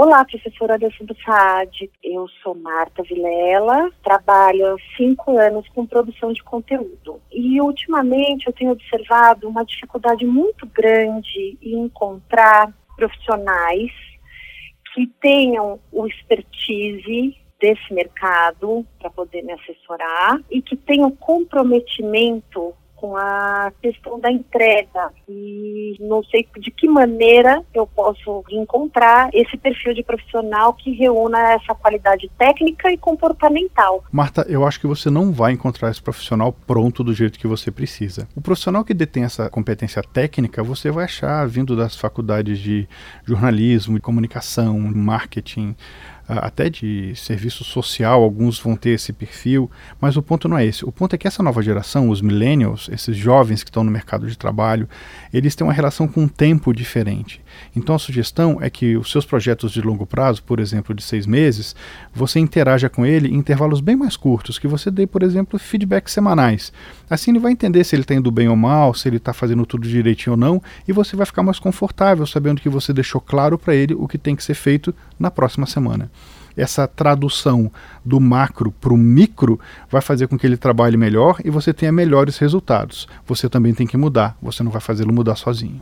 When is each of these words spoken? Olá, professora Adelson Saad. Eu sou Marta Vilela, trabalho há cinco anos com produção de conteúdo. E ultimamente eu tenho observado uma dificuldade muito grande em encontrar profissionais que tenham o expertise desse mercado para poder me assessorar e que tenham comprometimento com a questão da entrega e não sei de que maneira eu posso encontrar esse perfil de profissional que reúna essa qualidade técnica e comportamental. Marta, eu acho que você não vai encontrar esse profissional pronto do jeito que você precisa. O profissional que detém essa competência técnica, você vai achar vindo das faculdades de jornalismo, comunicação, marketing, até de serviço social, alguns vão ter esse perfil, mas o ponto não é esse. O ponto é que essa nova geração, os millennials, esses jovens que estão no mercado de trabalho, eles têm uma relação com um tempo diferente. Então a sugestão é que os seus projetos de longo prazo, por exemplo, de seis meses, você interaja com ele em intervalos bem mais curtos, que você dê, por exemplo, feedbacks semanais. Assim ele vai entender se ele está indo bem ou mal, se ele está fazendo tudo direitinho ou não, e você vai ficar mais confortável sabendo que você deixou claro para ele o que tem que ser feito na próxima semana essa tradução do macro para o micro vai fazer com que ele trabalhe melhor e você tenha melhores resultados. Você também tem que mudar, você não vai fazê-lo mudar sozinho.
Olá, 0.00 0.24
professora 0.24 0.74
Adelson 0.74 1.06
Saad. 1.24 1.90
Eu 2.04 2.28
sou 2.40 2.54
Marta 2.54 3.02
Vilela, 3.02 3.90
trabalho 4.00 4.68
há 4.68 4.76
cinco 4.96 5.36
anos 5.36 5.68
com 5.70 5.84
produção 5.84 6.32
de 6.32 6.40
conteúdo. 6.40 7.20
E 7.32 7.60
ultimamente 7.60 8.46
eu 8.46 8.52
tenho 8.52 8.70
observado 8.70 9.48
uma 9.48 9.64
dificuldade 9.64 10.24
muito 10.24 10.64
grande 10.68 11.58
em 11.60 11.80
encontrar 11.80 12.72
profissionais 12.94 13.90
que 14.94 15.04
tenham 15.20 15.80
o 15.90 16.06
expertise 16.06 17.36
desse 17.60 17.92
mercado 17.92 18.86
para 19.00 19.10
poder 19.10 19.42
me 19.42 19.52
assessorar 19.54 20.40
e 20.48 20.62
que 20.62 20.76
tenham 20.76 21.10
comprometimento 21.10 22.72
com 23.00 23.16
a 23.16 23.72
questão 23.80 24.18
da 24.18 24.30
entrega 24.30 25.10
e 25.28 25.96
não 26.00 26.22
sei 26.24 26.46
de 26.58 26.70
que 26.70 26.88
maneira 26.88 27.62
eu 27.72 27.86
posso 27.86 28.44
encontrar 28.50 29.30
esse 29.32 29.56
perfil 29.56 29.94
de 29.94 30.02
profissional 30.02 30.74
que 30.74 30.92
reúna 30.92 31.52
essa 31.52 31.74
qualidade 31.74 32.30
técnica 32.36 32.92
e 32.92 32.98
comportamental. 32.98 34.04
Marta, 34.10 34.44
eu 34.48 34.66
acho 34.66 34.80
que 34.80 34.86
você 34.86 35.10
não 35.10 35.32
vai 35.32 35.52
encontrar 35.52 35.90
esse 35.90 36.02
profissional 36.02 36.52
pronto 36.52 37.04
do 37.04 37.14
jeito 37.14 37.38
que 37.38 37.46
você 37.46 37.70
precisa. 37.70 38.28
O 38.34 38.40
profissional 38.40 38.84
que 38.84 38.94
detém 38.94 39.24
essa 39.24 39.48
competência 39.48 40.02
técnica, 40.02 40.62
você 40.62 40.90
vai 40.90 41.04
achar 41.04 41.46
vindo 41.46 41.76
das 41.76 41.96
faculdades 41.96 42.58
de 42.58 42.88
jornalismo, 43.24 44.00
comunicação, 44.00 44.78
marketing, 44.78 45.76
até 46.28 46.68
de 46.68 47.14
serviço 47.16 47.64
social, 47.64 48.22
alguns 48.22 48.60
vão 48.60 48.76
ter 48.76 48.90
esse 48.90 49.12
perfil, 49.12 49.70
mas 50.00 50.16
o 50.16 50.22
ponto 50.22 50.46
não 50.46 50.58
é 50.58 50.66
esse. 50.66 50.84
O 50.84 50.92
ponto 50.92 51.14
é 51.14 51.18
que 51.18 51.26
essa 51.26 51.42
nova 51.42 51.62
geração, 51.62 52.10
os 52.10 52.20
millennials, 52.20 52.87
esses 52.90 53.16
jovens 53.16 53.62
que 53.62 53.70
estão 53.70 53.84
no 53.84 53.90
mercado 53.90 54.26
de 54.26 54.36
trabalho, 54.36 54.88
eles 55.32 55.54
têm 55.54 55.66
uma 55.66 55.72
relação 55.72 56.08
com 56.08 56.22
um 56.22 56.28
tempo 56.28 56.72
diferente. 56.72 57.40
Então 57.74 57.94
a 57.94 57.98
sugestão 57.98 58.58
é 58.60 58.70
que 58.70 58.96
os 58.96 59.10
seus 59.10 59.24
projetos 59.24 59.72
de 59.72 59.80
longo 59.80 60.06
prazo, 60.06 60.42
por 60.42 60.60
exemplo, 60.60 60.94
de 60.94 61.02
seis 61.02 61.26
meses, 61.26 61.74
você 62.14 62.38
interaja 62.38 62.88
com 62.88 63.04
ele 63.04 63.28
em 63.28 63.34
intervalos 63.34 63.80
bem 63.80 63.96
mais 63.96 64.16
curtos, 64.16 64.58
que 64.58 64.68
você 64.68 64.90
dê, 64.90 65.06
por 65.06 65.22
exemplo, 65.22 65.58
feedbacks 65.58 66.12
semanais. 66.12 66.72
Assim 67.08 67.30
ele 67.30 67.40
vai 67.40 67.52
entender 67.52 67.84
se 67.84 67.94
ele 67.94 68.02
está 68.02 68.14
indo 68.14 68.30
bem 68.30 68.48
ou 68.48 68.56
mal, 68.56 68.94
se 68.94 69.08
ele 69.08 69.16
está 69.16 69.32
fazendo 69.32 69.66
tudo 69.66 69.88
direitinho 69.88 70.32
ou 70.34 70.38
não, 70.38 70.62
e 70.86 70.92
você 70.92 71.16
vai 71.16 71.26
ficar 71.26 71.42
mais 71.42 71.58
confortável 71.58 72.26
sabendo 72.26 72.60
que 72.60 72.68
você 72.68 72.92
deixou 72.92 73.20
claro 73.20 73.58
para 73.58 73.74
ele 73.74 73.94
o 73.94 74.06
que 74.06 74.18
tem 74.18 74.36
que 74.36 74.44
ser 74.44 74.54
feito 74.54 74.94
na 75.18 75.30
próxima 75.30 75.66
semana 75.66 76.10
essa 76.58 76.88
tradução 76.88 77.70
do 78.04 78.20
macro 78.20 78.72
para 78.72 78.92
o 78.92 78.96
micro 78.96 79.60
vai 79.88 80.02
fazer 80.02 80.26
com 80.26 80.36
que 80.36 80.46
ele 80.46 80.56
trabalhe 80.56 80.96
melhor 80.96 81.40
e 81.44 81.50
você 81.50 81.72
tenha 81.72 81.92
melhores 81.92 82.36
resultados. 82.38 83.06
Você 83.26 83.48
também 83.48 83.72
tem 83.72 83.86
que 83.86 83.96
mudar, 83.96 84.36
você 84.42 84.62
não 84.62 84.72
vai 84.72 84.80
fazê-lo 84.80 85.12
mudar 85.12 85.36
sozinho. 85.36 85.80